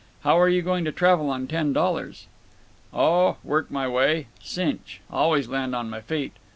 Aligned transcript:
How 0.21 0.39
are 0.39 0.49
you 0.49 0.63
going 0.63 0.83
to 0.85 0.91
travel 0.91 1.29
on 1.29 1.45
ten 1.45 1.73
dollars?" 1.73 2.25
"Oh, 2.91 3.37
work 3.43 3.67
m' 3.71 3.91
way. 3.91 4.25
Cinch. 4.41 4.99
Always 5.11 5.47
land 5.47 5.75
on 5.75 5.91
my 5.91 6.01
feet. 6.01 6.33